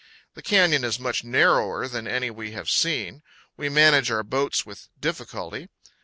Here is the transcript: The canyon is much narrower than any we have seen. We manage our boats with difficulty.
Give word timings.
The 0.33 0.41
canyon 0.41 0.83
is 0.83 0.99
much 0.99 1.23
narrower 1.23 1.87
than 1.87 2.07
any 2.07 2.31
we 2.31 2.53
have 2.53 2.71
seen. 2.71 3.21
We 3.55 3.69
manage 3.69 4.09
our 4.09 4.23
boats 4.23 4.65
with 4.65 4.89
difficulty. 4.99 5.69